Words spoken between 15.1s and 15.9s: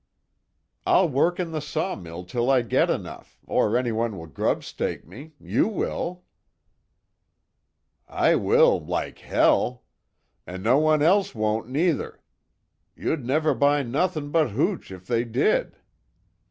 did."